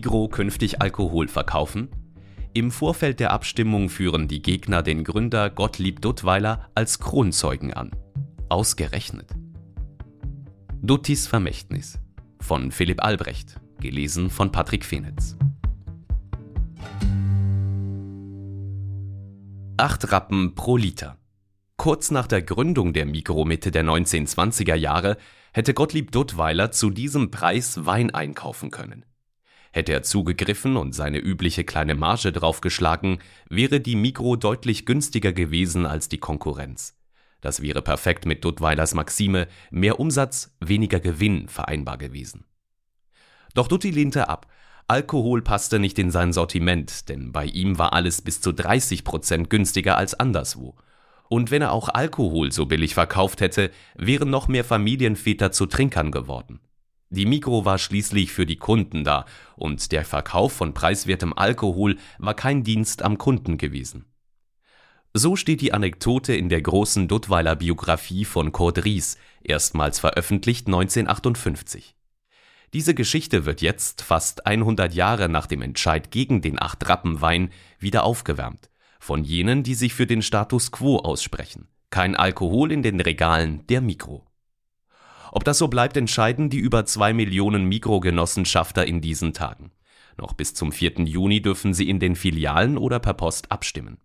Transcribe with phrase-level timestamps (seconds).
[0.00, 1.90] Migro künftig Alkohol verkaufen?
[2.54, 7.90] Im Vorfeld der Abstimmung führen die Gegner den Gründer Gottlieb Duttweiler als Kronzeugen an.
[8.48, 9.28] Ausgerechnet.
[10.80, 11.98] Duttis Vermächtnis
[12.40, 15.36] von Philipp Albrecht, gelesen von Patrick Fenitz.
[19.76, 21.18] Acht Rappen pro Liter.
[21.76, 25.18] Kurz nach der Gründung der Migro Mitte der 1920er Jahre
[25.52, 29.04] hätte Gottlieb Duttweiler zu diesem Preis Wein einkaufen können.
[29.72, 33.18] Hätte er zugegriffen und seine übliche kleine Marge draufgeschlagen,
[33.48, 36.96] wäre die Migro deutlich günstiger gewesen als die Konkurrenz.
[37.40, 42.44] Das wäre perfekt mit Duttweilers Maxime mehr Umsatz, weniger Gewinn vereinbar gewesen.
[43.54, 44.46] Doch Dutti lehnte ab.
[44.88, 49.48] Alkohol passte nicht in sein Sortiment, denn bei ihm war alles bis zu 30 Prozent
[49.48, 50.74] günstiger als anderswo.
[51.28, 56.10] Und wenn er auch Alkohol so billig verkauft hätte, wären noch mehr Familienväter zu Trinkern
[56.10, 56.58] geworden.
[57.12, 62.34] Die Mikro war schließlich für die Kunden da und der Verkauf von preiswertem Alkohol war
[62.34, 64.04] kein Dienst am Kunden gewesen.
[65.12, 71.96] So steht die Anekdote in der großen Duttweiler Biografie von Kurt Ries, erstmals veröffentlicht 1958.
[72.72, 77.50] Diese Geschichte wird jetzt, fast 100 Jahre nach dem Entscheid gegen den Acht-Rappen-Wein,
[77.80, 78.70] wieder aufgewärmt.
[79.00, 81.66] Von jenen, die sich für den Status quo aussprechen.
[81.90, 84.29] Kein Alkohol in den Regalen der Mikro.
[85.32, 89.70] Ob das so bleibt, entscheiden die über zwei Millionen Mikrogenossenschafter in diesen Tagen.
[90.16, 91.04] Noch bis zum 4.
[91.04, 93.98] Juni dürfen sie in den Filialen oder per Post abstimmen.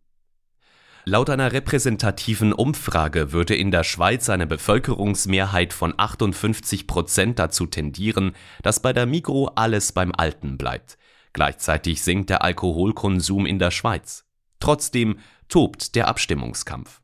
[1.08, 8.32] Laut einer repräsentativen Umfrage würde in der Schweiz eine Bevölkerungsmehrheit von 58 Prozent dazu tendieren,
[8.64, 10.98] dass bei der Mikro alles beim Alten bleibt.
[11.34, 14.26] Gleichzeitig sinkt der Alkoholkonsum in der Schweiz.
[14.60, 17.02] Trotzdem tobt der Abstimmungskampf.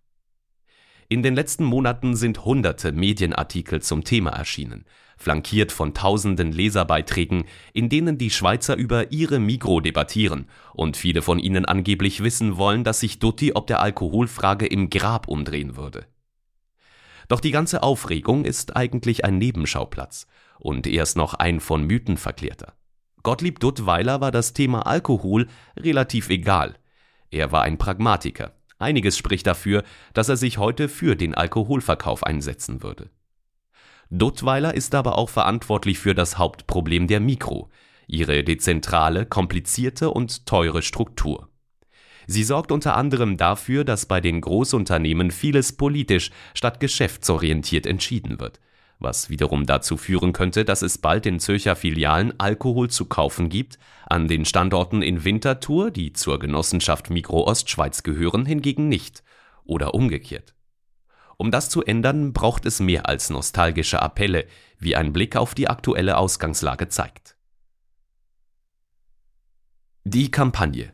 [1.11, 4.85] In den letzten Monaten sind hunderte Medienartikel zum Thema erschienen,
[5.17, 11.37] flankiert von tausenden Leserbeiträgen, in denen die Schweizer über ihre Migro debattieren und viele von
[11.37, 16.05] ihnen angeblich wissen wollen, dass sich Dutti ob der Alkoholfrage im Grab umdrehen würde.
[17.27, 20.27] Doch die ganze Aufregung ist eigentlich ein Nebenschauplatz
[20.59, 22.71] und erst noch ein von Mythen verklärter.
[23.21, 26.75] Gottlieb Duttweiler war das Thema Alkohol relativ egal.
[27.31, 29.83] Er war ein Pragmatiker Einiges spricht dafür,
[30.13, 33.09] dass er sich heute für den Alkoholverkauf einsetzen würde.
[34.09, 37.69] Duttweiler ist aber auch verantwortlich für das Hauptproblem der Mikro,
[38.07, 41.49] ihre dezentrale, komplizierte und teure Struktur.
[42.27, 48.60] Sie sorgt unter anderem dafür, dass bei den Großunternehmen vieles politisch statt geschäftsorientiert entschieden wird
[49.01, 53.79] was wiederum dazu führen könnte, dass es bald in Zürcher Filialen Alkohol zu kaufen gibt,
[54.05, 59.23] an den Standorten in Winterthur, die zur Genossenschaft Mikro Ostschweiz gehören, hingegen nicht
[59.63, 60.53] oder umgekehrt.
[61.37, 64.45] Um das zu ändern, braucht es mehr als nostalgische Appelle,
[64.77, 67.35] wie ein Blick auf die aktuelle Ausgangslage zeigt.
[70.03, 70.93] Die Kampagne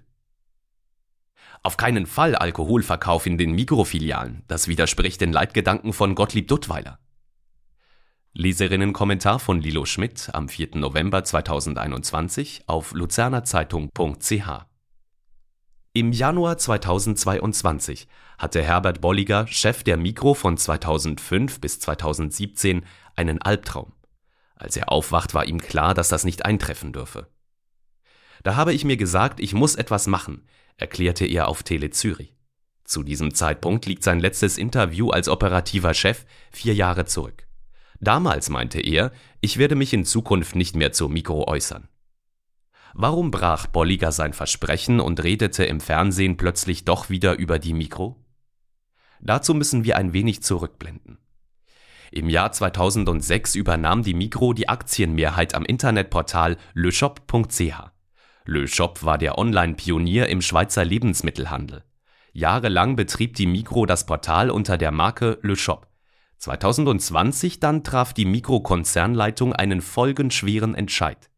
[1.63, 6.99] auf keinen Fall Alkoholverkauf in den Mikrofilialen, das widerspricht den Leitgedanken von Gottlieb Duttweiler.
[8.39, 10.75] Leserinnenkommentar von Lilo Schmidt am 4.
[10.75, 14.49] November 2021 auf luzernerzeitung.ch
[15.93, 23.93] Im Januar 2022 hatte Herbert Bolliger, Chef der Mikro von 2005 bis 2017, einen Albtraum.
[24.53, 27.31] Als er aufwacht, war ihm klar, dass das nicht eintreffen dürfe.
[28.43, 30.45] Da habe ich mir gesagt, ich muss etwas machen,
[30.75, 32.37] erklärte er auf Tele Zürich.
[32.83, 37.46] Zu diesem Zeitpunkt liegt sein letztes Interview als operativer Chef vier Jahre zurück.
[37.99, 41.87] Damals meinte er, ich werde mich in Zukunft nicht mehr zur Mikro äußern.
[42.93, 48.23] Warum brach Bolliger sein Versprechen und redete im Fernsehen plötzlich doch wieder über die Mikro?
[49.19, 51.17] Dazu müssen wir ein wenig zurückblenden.
[52.11, 57.91] Im Jahr 2006 übernahm die Mikro die Aktienmehrheit am Internetportal leshop.ch.
[58.45, 61.83] Le Shop war der Online-Pionier im Schweizer Lebensmittelhandel.
[62.31, 65.86] Jahrelang betrieb die Mikro das Portal unter der Marke Le Shop.
[66.37, 71.29] 2020 dann traf die Mikrokonzernleitung einen folgenschweren Entscheid.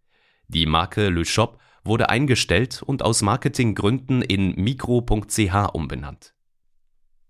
[0.48, 6.34] Die Marke Le Shop wurde eingestellt und aus Marketinggründen in mikro.ch umbenannt.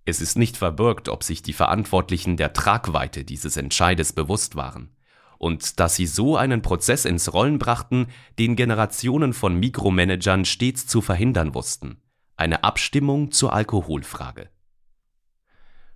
[0.05, 4.95] Es ist nicht verbürgt, ob sich die Verantwortlichen der Tragweite dieses Entscheides bewusst waren.
[5.39, 8.07] und dass sie so einen Prozess ins Rollen brachten,
[8.37, 12.01] den Generationen von Mikromanagern stets zu verhindern wussten.
[12.35, 14.49] Eine Abstimmung zur Alkoholfrage.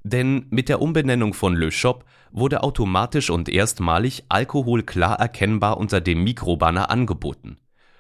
[0.04, 6.02] Denn mit der Umbenennung von Le Shop wurde automatisch und erstmalig Alkohol klar erkennbar unter
[6.02, 7.58] dem Mikrobanner angeboten.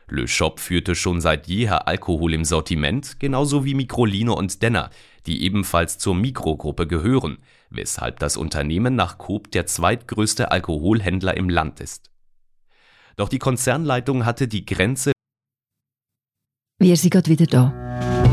[0.07, 4.89] Le Shop führte schon seit jeher Alkohol im Sortiment, genauso wie Microline und Denner,
[5.25, 7.38] die ebenfalls zur Mikrogruppe gehören,
[7.69, 12.11] weshalb das Unternehmen nach Coop der zweitgrößte Alkoholhändler im Land ist.
[13.15, 15.13] Doch die Konzernleitung hatte die Grenze
[16.79, 18.32] Wir sind gerade wieder da.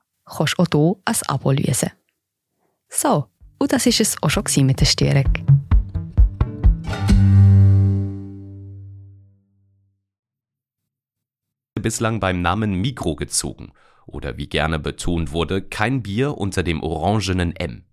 [0.35, 1.91] kannst du auch hier ein Abo lösen.
[2.89, 3.27] So,
[3.59, 5.31] und das war es auch schon mit der Störung.
[11.81, 13.71] bislang beim Namen Mikro gezogen
[14.05, 17.83] oder wie gerne betont wurde, kein Bier unter dem orangenen M.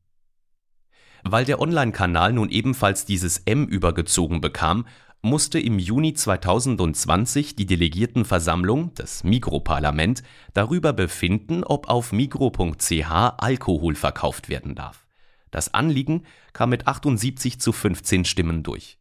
[1.25, 4.87] Weil der Online-Kanal nun ebenfalls dieses M übergezogen bekam,
[5.23, 10.23] musste im Juni 2020 die Delegiertenversammlung, das Mikroparlament,
[10.55, 15.06] darüber befinden, ob auf mikro.ch Alkohol verkauft werden darf.
[15.50, 18.99] Das Anliegen kam mit 78 zu 15 Stimmen durch.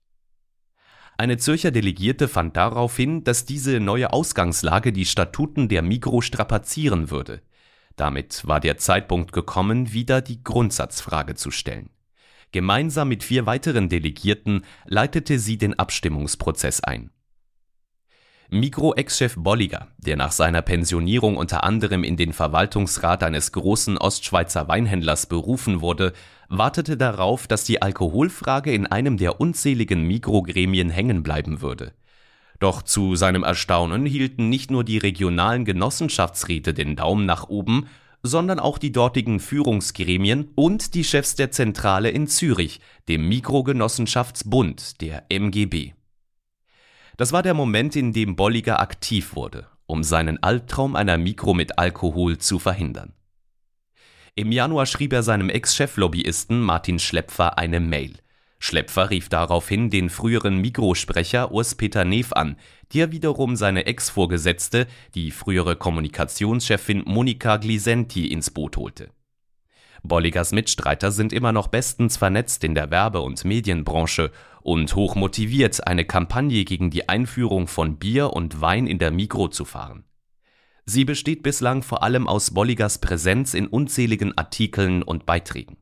[1.18, 7.42] Eine Zürcher Delegierte fand daraufhin, dass diese neue Ausgangslage die Statuten der Migro strapazieren würde.
[7.96, 11.90] Damit war der Zeitpunkt gekommen, wieder die Grundsatzfrage zu stellen.
[12.52, 17.12] Gemeinsam mit vier weiteren Delegierten leitete sie den Abstimmungsprozess ein.
[18.50, 25.26] Migro-Ex-Chef Bolliger, der nach seiner Pensionierung unter anderem in den Verwaltungsrat eines großen Ostschweizer Weinhändlers
[25.26, 26.14] berufen wurde,
[26.48, 31.92] wartete darauf, dass die Alkoholfrage in einem der unzähligen Mikrogremien hängen bleiben würde.
[32.60, 37.88] Doch zu seinem Erstaunen hielten nicht nur die regionalen Genossenschaftsräte den Daumen nach oben,
[38.24, 45.26] sondern auch die dortigen Führungsgremien und die Chefs der Zentrale in Zürich, dem Mikrogenossenschaftsbund, der
[45.30, 45.94] MGB.
[47.18, 51.80] Das war der Moment, in dem Bolliger aktiv wurde, um seinen Albtraum einer Mikro mit
[51.80, 53.14] Alkohol zu verhindern.
[54.36, 58.20] Im Januar schrieb er seinem Ex-Cheflobbyisten Martin Schlepfer eine Mail.
[58.60, 62.58] Schlepfer rief daraufhin den früheren Mikrosprecher Urs-Peter Neef an,
[62.94, 69.12] der wiederum seine Ex-Vorgesetzte, die frühere Kommunikationschefin Monika Glisenti, ins Boot holte.
[70.04, 74.32] Bolligers Mitstreiter sind immer noch bestens vernetzt in der Werbe- und Medienbranche
[74.62, 79.50] und hoch motiviert, eine Kampagne gegen die Einführung von Bier und Wein in der Mikro
[79.50, 80.06] zu fahren.
[80.86, 85.78] Sie besteht bislang vor allem aus Bolligers Präsenz in unzähligen Artikeln und Beiträgen.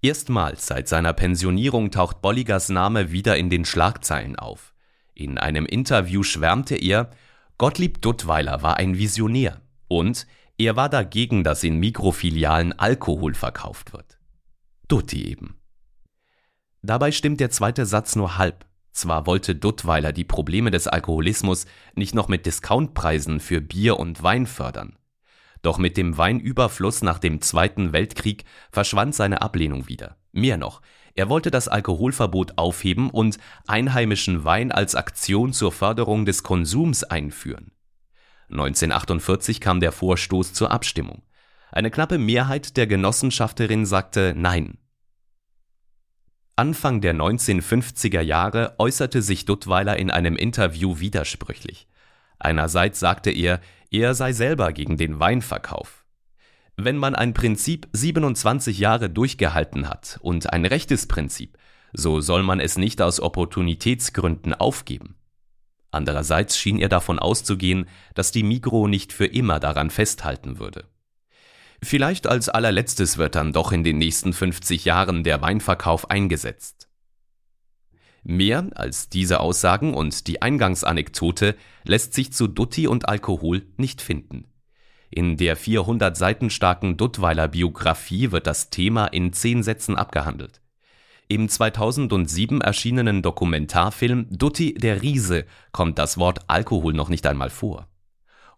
[0.00, 4.72] Erstmals seit seiner Pensionierung taucht Bolligers Name wieder in den Schlagzeilen auf.
[5.14, 7.10] In einem Interview schwärmte er,
[7.58, 10.28] Gottlieb Duttweiler war ein Visionär und
[10.58, 14.18] er war dagegen, dass in Mikrofilialen Alkohol verkauft wird.
[14.86, 15.56] Dutti eben.
[16.82, 18.64] Dabei stimmt der zweite Satz nur halb.
[18.92, 24.46] Zwar wollte Duttweiler die Probleme des Alkoholismus nicht noch mit Discountpreisen für Bier und Wein
[24.46, 24.97] fördern.
[25.62, 30.16] Doch mit dem Weinüberfluss nach dem Zweiten Weltkrieg verschwand seine Ablehnung wieder.
[30.32, 30.80] Mehr noch,
[31.14, 37.72] er wollte das Alkoholverbot aufheben und einheimischen Wein als Aktion zur Förderung des Konsums einführen.
[38.50, 41.22] 1948 kam der Vorstoß zur Abstimmung.
[41.70, 44.78] Eine knappe Mehrheit der Genossenschafterin sagte Nein.
[46.56, 51.88] Anfang der 1950er Jahre äußerte sich Duttweiler in einem Interview widersprüchlich.
[52.38, 53.60] Einerseits sagte er,
[53.90, 56.04] er sei selber gegen den Weinverkauf.
[56.76, 61.58] Wenn man ein Prinzip 27 Jahre durchgehalten hat und ein rechtes Prinzip,
[61.92, 65.16] so soll man es nicht aus Opportunitätsgründen aufgeben.
[65.90, 70.84] Andererseits schien er davon auszugehen, dass die Migro nicht für immer daran festhalten würde.
[71.82, 76.87] Vielleicht als allerletztes wird dann doch in den nächsten 50 Jahren der Weinverkauf eingesetzt.
[78.22, 84.44] Mehr als diese Aussagen und die Eingangsanekdote lässt sich zu Dutti und Alkohol nicht finden.
[85.10, 90.60] In der 400 Seiten starken Duttweiler Biografie wird das Thema in zehn Sätzen abgehandelt.
[91.28, 97.88] Im 2007 erschienenen Dokumentarfilm Dutti der Riese kommt das Wort Alkohol noch nicht einmal vor.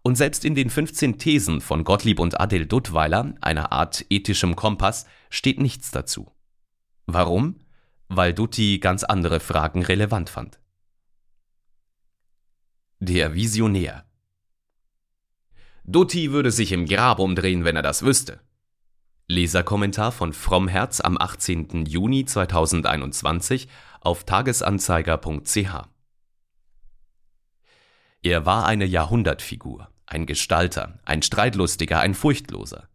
[0.03, 5.05] Und selbst in den 15 Thesen von Gottlieb und Adel Duttweiler, einer Art ethischem Kompass,
[5.29, 6.31] steht nichts dazu.
[7.05, 7.55] Warum?
[8.13, 10.59] Weil Dutti ganz andere Fragen relevant fand.
[12.99, 14.03] Der Visionär
[15.85, 18.41] Dutti würde sich im Grab umdrehen, wenn er das wüsste.
[19.29, 21.85] Leserkommentar von Frommherz am 18.
[21.85, 23.69] Juni 2021
[24.01, 25.87] auf tagesanzeiger.ch.
[28.23, 32.90] Er war eine Jahrhundertfigur, ein Gestalter, ein Streitlustiger, ein Furchtloser.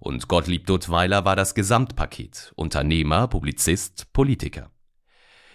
[0.00, 4.70] Und Gottlieb Duttweiler war das Gesamtpaket, Unternehmer, Publizist, Politiker.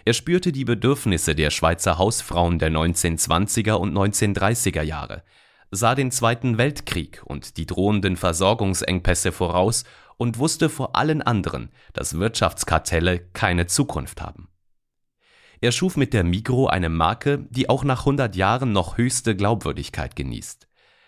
[0.05, 5.23] Er spürte die Bedürfnisse der Schweizer Hausfrauen der 1920er und 1930er Jahre,
[5.71, 9.83] sah den Zweiten Weltkrieg und die drohenden Versorgungsengpässe voraus
[10.17, 14.47] und wusste vor allen anderen, dass Wirtschaftskartelle keine Zukunft haben.
[15.59, 20.15] Er schuf mit der Migro eine Marke, die auch nach 100 Jahren noch höchste Glaubwürdigkeit
[20.15, 20.67] genießt.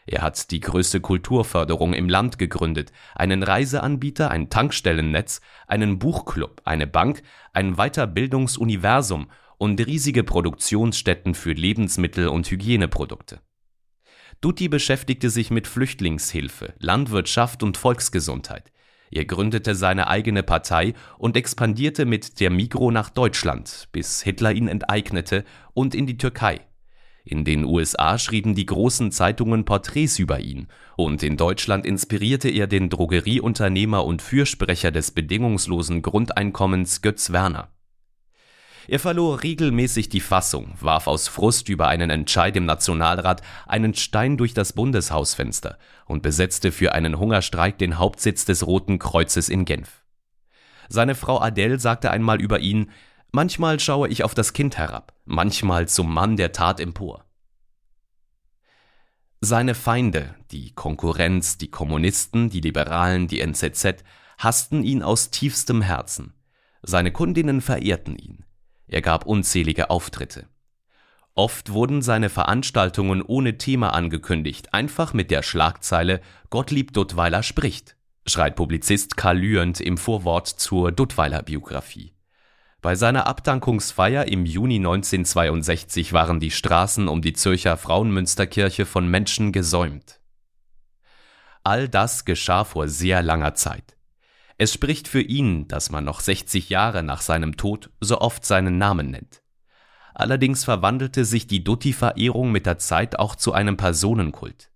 [0.10, 6.88] Er hat die größte Kulturförderung im Land gegründet, einen Reiseanbieter, ein Tankstellennetz, einen Buchclub, eine
[6.88, 7.22] Bank,
[7.52, 13.42] ein Weiterbildungsuniversum und riesige Produktionsstätten für Lebensmittel und Hygieneprodukte.
[14.40, 18.72] Dutti beschäftigte sich mit Flüchtlingshilfe, Landwirtschaft und Volksgesundheit.
[19.12, 24.70] Er gründete seine eigene Partei und expandierte mit der Migro nach Deutschland, bis Hitler ihn
[24.70, 26.62] enteignete und in die Türkei.
[27.30, 32.68] In den USA schrieben die großen Zeitungen Porträts über ihn, und in Deutschland inspirierte er
[32.68, 37.68] den Drogerieunternehmer und Fürsprecher des bedingungslosen Grundeinkommens Götz Werner.
[38.88, 44.38] Er verlor regelmäßig die Fassung, warf aus Frust über einen Entscheid im Nationalrat einen Stein
[44.38, 50.02] durch das Bundeshausfenster und besetzte für einen Hungerstreik den Hauptsitz des Roten Kreuzes in Genf.
[50.88, 52.90] Seine Frau Adele sagte einmal über ihn,
[53.32, 57.26] manchmal schaue ich auf das Kind herab, manchmal zum Mann der Tat empor.
[59.40, 64.04] Seine Feinde, die Konkurrenz, die Kommunisten, die Liberalen, die NZZ,
[64.40, 66.34] hassten ihn aus tiefstem Herzen.
[66.82, 68.46] Seine Kundinnen verehrten ihn.
[68.88, 70.48] Er gab unzählige Auftritte.
[71.36, 78.56] Oft wurden seine Veranstaltungen ohne Thema angekündigt, einfach mit der Schlagzeile Gottlieb Duttweiler spricht, schreit
[78.56, 82.17] Publizist Karl Lührend im Vorwort zur Duttweiler Biografie.
[82.82, 89.52] Bei seiner Abdankungsfeier im Juni 1962 waren die Straßen um die Zürcher Frauenmünsterkirche von Menschen
[89.52, 90.20] gesäumt.
[91.64, 93.98] All das geschah vor sehr langer Zeit.
[94.60, 98.78] Es spricht für ihn, dass man noch 60 Jahre nach seinem Tod so oft seinen
[98.78, 99.42] Namen nennt.
[100.14, 104.72] Allerdings verwandelte sich die Dutti-Verehrung mit der Zeit auch zu einem Personenkult.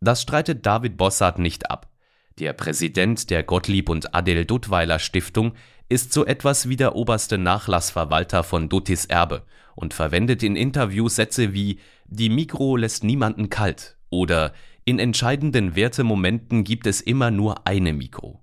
[0.00, 1.90] Das streitet David Bossart nicht ab.
[2.38, 5.54] Der Präsident der Gottlieb und Adel Duttweiler Stiftung
[5.88, 9.42] ist so etwas wie der oberste Nachlassverwalter von Duttis Erbe
[9.74, 14.52] und verwendet in Interviews Sätze wie Die Mikro lässt niemanden kalt oder
[14.84, 18.42] In entscheidenden Wertemomenten gibt es immer nur eine Mikro.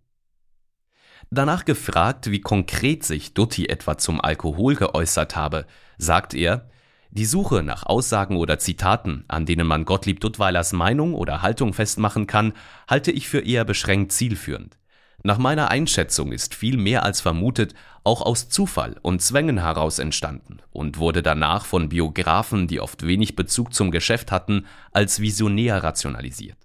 [1.32, 5.66] Danach gefragt, wie konkret sich Dutti etwa zum Alkohol geäußert habe,
[5.98, 6.70] sagt er,
[7.10, 12.28] die Suche nach Aussagen oder Zitaten, an denen man Gottlieb Duttweilers Meinung oder Haltung festmachen
[12.28, 12.54] kann,
[12.88, 14.78] halte ich für eher beschränkt zielführend.
[15.26, 20.58] Nach meiner Einschätzung ist viel mehr als vermutet auch aus Zufall und Zwängen heraus entstanden
[20.72, 26.58] und wurde danach von Biografen, die oft wenig Bezug zum Geschäft hatten, als visionär rationalisiert.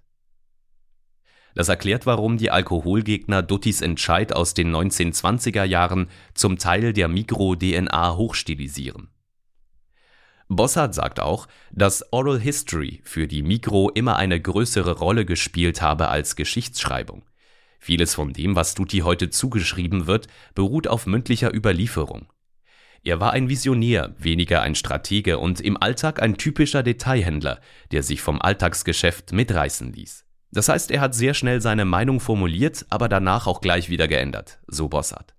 [1.55, 8.17] Das erklärt, warum die Alkoholgegner Duttis Entscheid aus den 1920er Jahren zum Teil der Mikro-DNA
[8.17, 9.09] hochstilisieren.
[10.49, 16.09] Bossart sagt auch, dass Oral History für die Mikro immer eine größere Rolle gespielt habe
[16.09, 17.23] als Geschichtsschreibung.
[17.79, 22.27] Vieles von dem, was Dutti heute zugeschrieben wird, beruht auf mündlicher Überlieferung.
[23.03, 28.21] Er war ein Visionär, weniger ein Stratege und im Alltag ein typischer Detailhändler, der sich
[28.21, 30.25] vom Alltagsgeschäft mitreißen ließ.
[30.51, 34.59] Das heißt, er hat sehr schnell seine Meinung formuliert, aber danach auch gleich wieder geändert,
[34.67, 35.33] so Bossart.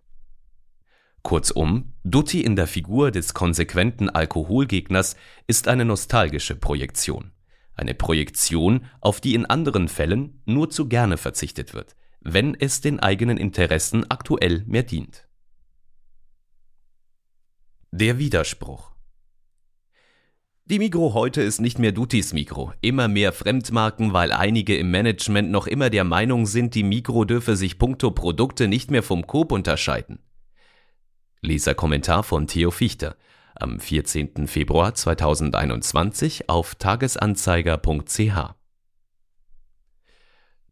[1.23, 5.17] Kurzum, Dutti in der Figur des konsequenten Alkoholgegners
[5.47, 7.33] ist eine nostalgische Projektion.
[7.75, 13.01] Eine Projektion, auf die in anderen Fällen nur zu gerne verzichtet wird, wenn es den
[13.01, 15.29] eigenen Interessen aktuell mehr dient.
[17.93, 18.91] Der Widerspruch
[20.71, 22.73] die Migro heute ist nicht mehr Dutis Mikro.
[22.81, 27.57] Immer mehr Fremdmarken, weil einige im Management noch immer der Meinung sind, die Migro dürfe
[27.57, 30.21] sich puncto Produkte nicht mehr vom Coop unterscheiden.
[31.41, 33.17] Leserkommentar von Theo Fichter
[33.57, 34.47] am 14.
[34.47, 38.60] Februar 2021 auf tagesanzeiger.ch.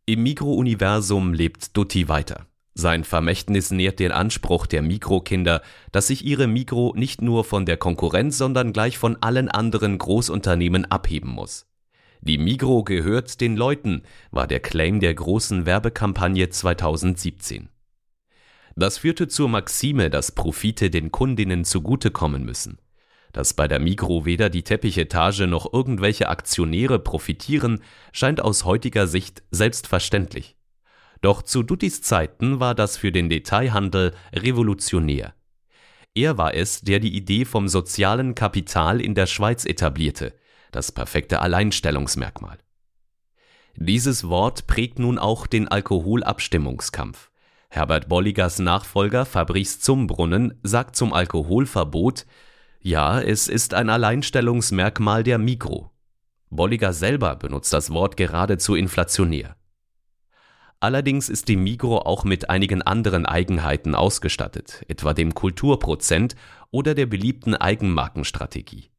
[0.08, 2.46] Im Mikrouniversum lebt Dutti weiter.
[2.72, 5.60] Sein Vermächtnis nährt den Anspruch der Mikrokinder,
[5.92, 10.86] dass sich ihre Mikro nicht nur von der Konkurrenz, sondern gleich von allen anderen Großunternehmen
[10.86, 11.66] abheben muss.
[12.22, 14.00] Die Mikro gehört den Leuten,
[14.30, 17.68] war der Claim der großen Werbekampagne 2017.
[18.76, 22.78] Das führte zur Maxime, dass Profite den Kundinnen zugutekommen müssen.
[23.38, 29.44] Dass bei der Migro weder die Teppichetage noch irgendwelche Aktionäre profitieren, scheint aus heutiger Sicht
[29.52, 30.56] selbstverständlich.
[31.20, 35.36] Doch zu Duttis Zeiten war das für den Detailhandel revolutionär.
[36.16, 40.34] Er war es, der die Idee vom sozialen Kapital in der Schweiz etablierte,
[40.72, 42.58] das perfekte Alleinstellungsmerkmal.
[43.76, 47.30] Dieses Wort prägt nun auch den Alkoholabstimmungskampf.
[47.70, 52.26] Herbert Bolligers Nachfolger Fabrice Zumbrunnen sagt zum Alkoholverbot,
[52.88, 55.90] ja, es ist ein Alleinstellungsmerkmal der Mikro.
[56.48, 59.56] Bolliger selber benutzt das Wort geradezu inflationär.
[60.80, 66.34] Allerdings ist die Migro auch mit einigen anderen Eigenheiten ausgestattet, etwa dem Kulturprozent
[66.70, 68.90] oder der beliebten Eigenmarkenstrategie.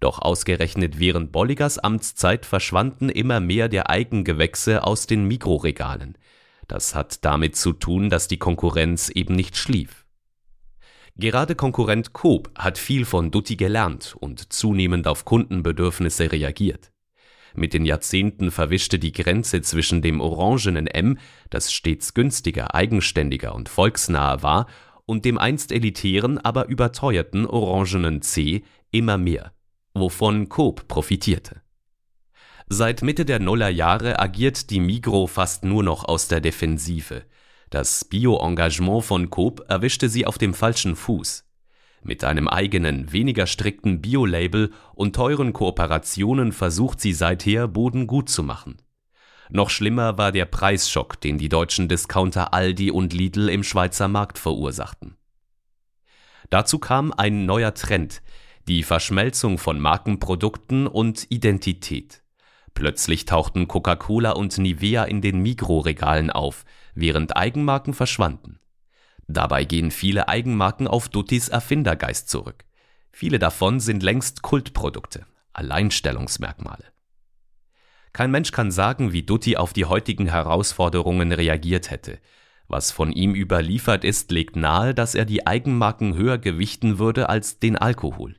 [0.00, 6.18] Doch ausgerechnet während Bolligers Amtszeit verschwanden immer mehr der Eigengewächse aus den Mikroregalen.
[6.68, 10.03] Das hat damit zu tun, dass die Konkurrenz eben nicht schlief.
[11.16, 16.90] Gerade Konkurrent Coop hat viel von Dutti gelernt und zunehmend auf Kundenbedürfnisse reagiert.
[17.54, 21.18] Mit den Jahrzehnten verwischte die Grenze zwischen dem orangenen M,
[21.50, 24.66] das stets günstiger, eigenständiger und volksnaher war,
[25.06, 29.52] und dem einst elitären, aber überteuerten orangenen C immer mehr,
[29.92, 31.60] wovon Coop profitierte.
[32.66, 37.22] Seit Mitte der Nullerjahre agiert die Migro fast nur noch aus der Defensive–
[37.74, 41.44] das Bio-Engagement von Coop erwischte sie auf dem falschen Fuß.
[42.04, 48.44] Mit einem eigenen, weniger strikten Bio-Label und teuren Kooperationen versucht sie seither Boden gut zu
[48.44, 48.76] machen.
[49.50, 54.38] Noch schlimmer war der Preisschock, den die deutschen Discounter Aldi und Lidl im Schweizer Markt
[54.38, 55.16] verursachten.
[56.50, 58.22] Dazu kam ein neuer Trend,
[58.68, 62.22] die Verschmelzung von Markenprodukten und Identität.
[62.74, 66.64] Plötzlich tauchten Coca-Cola und Nivea in den Mikroregalen auf,
[66.94, 68.60] während Eigenmarken verschwanden.
[69.26, 72.64] Dabei gehen viele Eigenmarken auf Duttis Erfindergeist zurück.
[73.12, 76.84] Viele davon sind längst Kultprodukte, Alleinstellungsmerkmale.
[78.12, 82.18] Kein Mensch kann sagen, wie Dutti auf die heutigen Herausforderungen reagiert hätte.
[82.68, 87.58] Was von ihm überliefert ist, legt nahe, dass er die Eigenmarken höher gewichten würde als
[87.58, 88.36] den Alkohol.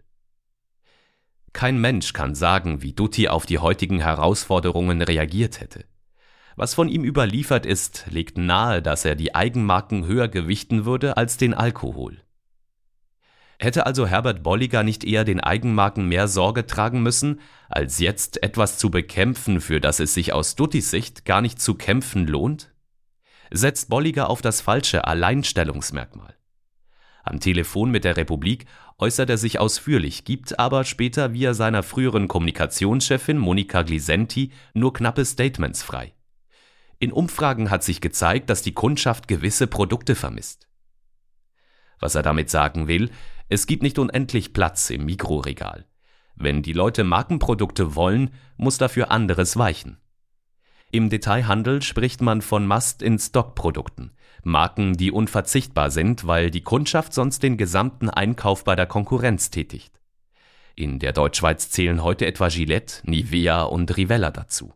[1.53, 5.86] Kein Mensch kann sagen, wie Dutti auf die heutigen Herausforderungen reagiert hätte.
[6.55, 11.35] Was von ihm überliefert ist, legt nahe, dass er die Eigenmarken höher gewichten würde als
[11.37, 12.21] den Alkohol.
[13.59, 17.39] Hätte also Herbert Bolliger nicht eher den Eigenmarken mehr Sorge tragen müssen,
[17.69, 21.75] als jetzt etwas zu bekämpfen, für das es sich aus Duttis Sicht gar nicht zu
[21.75, 22.73] kämpfen lohnt?
[23.51, 26.35] Setzt Bolliger auf das falsche Alleinstellungsmerkmal.
[27.23, 28.65] Am Telefon mit der Republik
[28.97, 35.25] äußert er sich ausführlich, gibt aber später via seiner früheren Kommunikationschefin Monika Glisenti nur knappe
[35.25, 36.13] Statements frei.
[36.99, 40.67] In Umfragen hat sich gezeigt, dass die Kundschaft gewisse Produkte vermisst.
[41.99, 43.10] Was er damit sagen will,
[43.49, 45.86] es gibt nicht unendlich Platz im Mikroregal.
[46.36, 49.97] Wenn die Leute Markenprodukte wollen, muss dafür anderes weichen.
[50.91, 54.12] Im Detailhandel spricht man von Must-in-Stock-Produkten,
[54.43, 59.99] Marken, die unverzichtbar sind, weil die Kundschaft sonst den gesamten Einkauf bei der Konkurrenz tätigt.
[60.75, 64.73] In der Deutschschweiz zählen heute etwa Gillette, Nivea und Rivella dazu.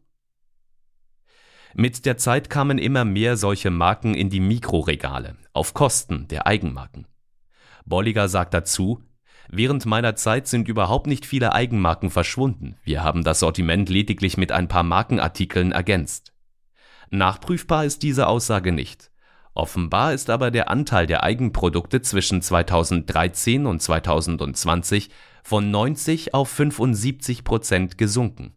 [1.75, 7.05] Mit der Zeit kamen immer mehr solche Marken in die Mikroregale, auf Kosten der Eigenmarken.
[7.85, 9.03] Bolliger sagt dazu,
[9.51, 14.51] Während meiner Zeit sind überhaupt nicht viele Eigenmarken verschwunden, wir haben das Sortiment lediglich mit
[14.51, 16.33] ein paar Markenartikeln ergänzt.
[17.09, 19.09] Nachprüfbar ist diese Aussage nicht.
[19.55, 25.09] Offenbar ist aber der Anteil der Eigenprodukte zwischen 2013 und 2020
[25.43, 28.53] von 90 auf 75 Prozent gesunken.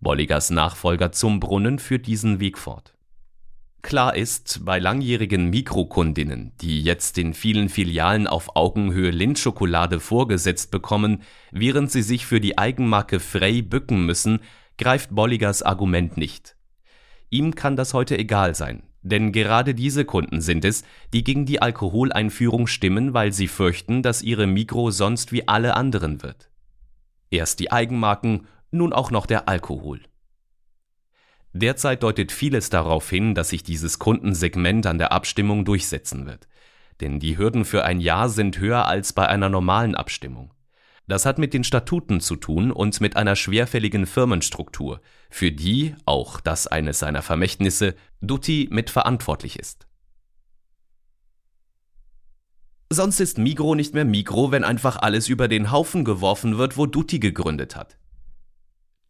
[0.00, 2.94] Bolligers Nachfolger zum Brunnen führt diesen Weg fort.
[3.82, 11.22] Klar ist, bei langjährigen Mikrokundinnen, die jetzt in vielen Filialen auf Augenhöhe Lindschokolade vorgesetzt bekommen,
[11.52, 14.40] während sie sich für die Eigenmarke Frey bücken müssen,
[14.78, 16.56] greift Bolligers Argument nicht.
[17.30, 20.82] Ihm kann das heute egal sein, denn gerade diese Kunden sind es,
[21.12, 26.22] die gegen die Alkoholeinführung stimmen, weil sie fürchten, dass ihre Mikro sonst wie alle anderen
[26.22, 26.50] wird.
[27.30, 30.00] Erst die Eigenmarken nun auch noch der Alkohol.
[31.52, 36.46] Derzeit deutet vieles darauf hin, dass sich dieses Kundensegment an der Abstimmung durchsetzen wird.
[37.00, 40.52] Denn die Hürden für ein Ja sind höher als bei einer normalen Abstimmung.
[41.06, 45.00] Das hat mit den Statuten zu tun und mit einer schwerfälligen Firmenstruktur,
[45.30, 49.86] für die, auch das eines seiner Vermächtnisse, Dutti mitverantwortlich ist.
[52.90, 56.86] Sonst ist Migro nicht mehr Migro, wenn einfach alles über den Haufen geworfen wird, wo
[56.86, 57.98] Dutti gegründet hat.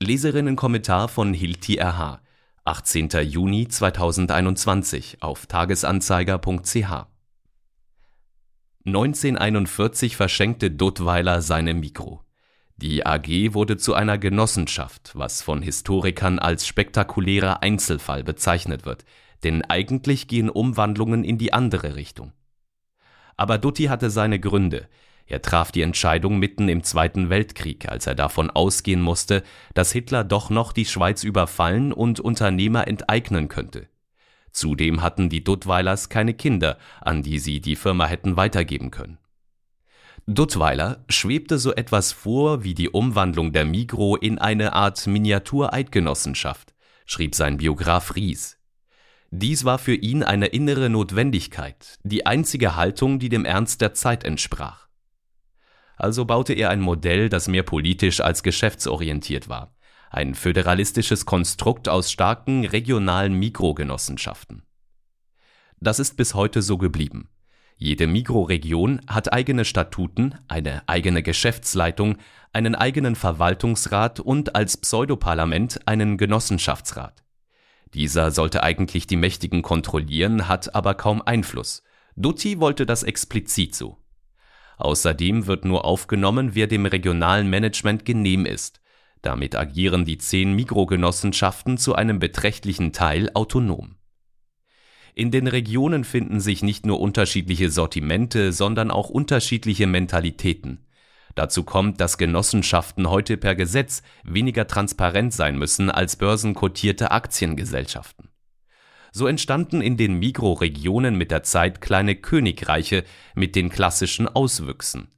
[0.01, 2.21] Leserinnenkommentar von Hilti RH,
[2.65, 3.09] 18.
[3.25, 7.07] Juni 2021 auf tagesanzeiger.ch
[8.87, 12.23] 1941 verschenkte Duttweiler seine Mikro.
[12.77, 19.05] Die AG wurde zu einer Genossenschaft, was von Historikern als spektakulärer Einzelfall bezeichnet wird,
[19.43, 22.33] denn eigentlich gehen Umwandlungen in die andere Richtung.
[23.37, 24.89] Aber Dutti hatte seine Gründe.
[25.29, 29.43] Er traf die Entscheidung mitten im Zweiten Weltkrieg, als er davon ausgehen musste,
[29.75, 33.89] dass Hitler doch noch die Schweiz überfallen und Unternehmer enteignen könnte.
[34.53, 39.19] Zudem hatten die Duttweilers keine Kinder, an die sie die Firma hätten weitergeben können.
[40.27, 47.35] Duttweiler schwebte so etwas vor wie die Umwandlung der Migro in eine Art Miniatureidgenossenschaft, schrieb
[47.35, 48.59] sein Biograf Ries.
[49.31, 54.25] Dies war für ihn eine innere Notwendigkeit, die einzige Haltung, die dem Ernst der Zeit
[54.25, 54.88] entsprach.
[55.99, 59.75] Also baute er ein Modell, das mehr politisch als geschäftsorientiert war,
[60.11, 64.63] ein föderalistisches Konstrukt aus starken regionalen Mikrogenossenschaften.
[65.81, 67.29] Das ist bis heute so geblieben.
[67.77, 72.17] Jede Mikroregion hat eigene Statuten, eine eigene Geschäftsleitung,
[72.53, 77.23] einen eigenen Verwaltungsrat und als Pseudoparlament einen Genossenschaftsrat.
[77.95, 81.83] Dieser sollte eigentlich die Mächtigen kontrollieren, hat aber kaum Einfluss.
[82.17, 83.99] Dutti wollte das explizit so.
[84.79, 88.81] Außerdem wird nur aufgenommen, wer dem regionalen Management genehm ist.
[89.23, 93.97] Damit agieren die zehn Mikrogenossenschaften zu einem beträchtlichen Teil autonom.
[95.15, 100.87] In den Regionen finden sich nicht nur unterschiedliche Sortimente, sondern auch unterschiedliche Mentalitäten.
[101.35, 108.28] Dazu kommt, dass Genossenschaften heute per Gesetz weniger transparent sein müssen als börsenkotierte Aktiengesellschaften.
[109.13, 115.09] So entstanden in den Mikroregionen mit der Zeit kleine Königreiche mit den klassischen Auswüchsen.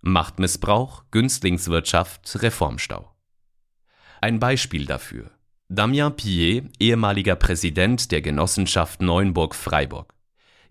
[0.00, 3.10] Machtmissbrauch, Günstlingswirtschaft, Reformstau.
[4.20, 5.30] Ein Beispiel dafür
[5.68, 10.14] Damien Pillet, ehemaliger Präsident der Genossenschaft Neuenburg-Freiburg.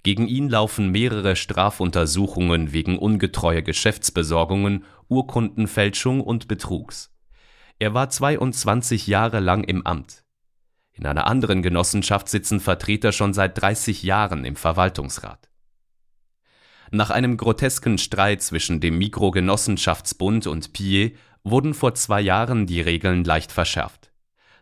[0.04, 7.12] Gegen ihn laufen mehrere Strafuntersuchungen wegen ungetreuer Geschäftsbesorgungen, Urkundenfälschung und Betrugs.
[7.80, 10.23] Er war 22 Jahre lang im Amt.
[10.94, 15.50] In einer anderen Genossenschaft sitzen Vertreter schon seit 30 Jahren im Verwaltungsrat.
[16.92, 23.24] Nach einem grotesken Streit zwischen dem Mikrogenossenschaftsbund und Pillet wurden vor zwei Jahren die Regeln
[23.24, 24.12] leicht verschärft.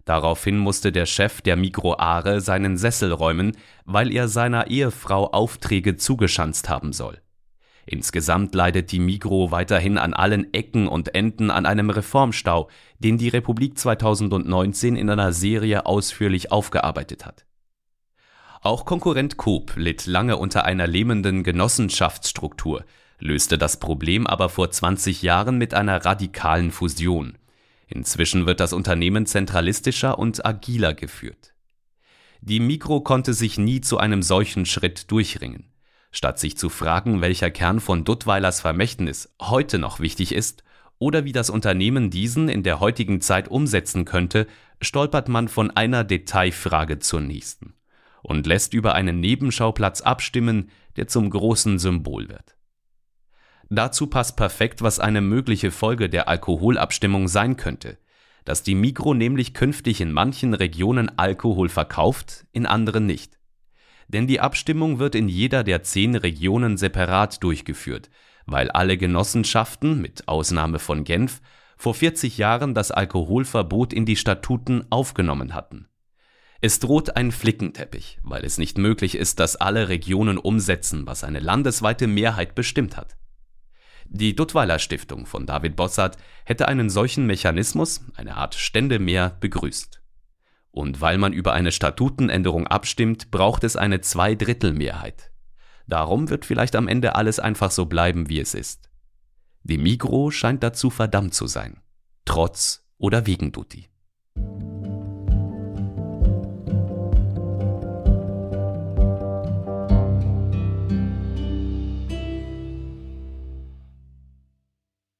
[0.06, 6.70] Daraufhin musste der Chef der Mikroare seinen Sessel räumen, weil er seiner Ehefrau Aufträge zugeschanzt
[6.70, 7.22] haben soll.
[7.86, 13.30] Insgesamt leidet die Migro weiterhin an allen Ecken und Enden an einem Reformstau, den die
[13.30, 17.46] Republik 2019 in einer Serie ausführlich aufgearbeitet hat.
[18.62, 22.86] Auch Konkurrent Coop litt lange unter einer lähmenden Genossenschaftsstruktur,
[23.17, 27.39] löste das Problem aber vor 20 Jahren mit einer radikalen Fusion.
[27.88, 31.54] Inzwischen wird das Unternehmen zentralistischer und agiler geführt.
[32.41, 35.71] Die Mikro konnte sich nie zu einem solchen Schritt durchringen.
[36.12, 40.63] Statt sich zu fragen, welcher Kern von Duttweilers Vermächtnis heute noch wichtig ist
[41.00, 44.45] oder wie das Unternehmen diesen in der heutigen Zeit umsetzen könnte,
[44.82, 47.74] stolpert man von einer Detailfrage zur nächsten
[48.21, 52.56] und lässt über einen Nebenschauplatz abstimmen, der zum großen Symbol wird.
[53.69, 57.97] Dazu passt perfekt, was eine mögliche Folge der Alkoholabstimmung sein könnte,
[58.43, 63.39] dass die Mikro nämlich künftig in manchen Regionen Alkohol verkauft, in anderen nicht.
[64.12, 68.10] Denn die Abstimmung wird in jeder der zehn Regionen separat durchgeführt,
[68.45, 71.41] weil alle Genossenschaften, mit Ausnahme von Genf,
[71.78, 75.88] vor 40 Jahren das Alkoholverbot in die Statuten aufgenommen hatten.
[76.60, 81.39] Es droht ein Flickenteppich, weil es nicht möglich ist, dass alle Regionen umsetzen, was eine
[81.39, 83.15] landesweite Mehrheit bestimmt hat.
[84.08, 90.01] Die Duttweiler Stiftung von David Bossart hätte einen solchen Mechanismus, eine Art Stände mehr, begrüßt.
[90.72, 95.32] Und weil man über eine Statutenänderung abstimmt, braucht es eine Zweidrittelmehrheit.
[95.88, 98.90] Darum wird vielleicht am Ende alles einfach so bleiben, wie es ist.
[99.64, 101.82] Die Migro scheint dazu verdammt zu sein.
[102.26, 103.90] Trotz oder wegen Dutti.